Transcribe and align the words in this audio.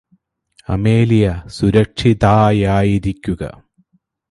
Amelia 0.67 1.25
സുരക്ഷിതായായിരിക്കുക 1.47 3.41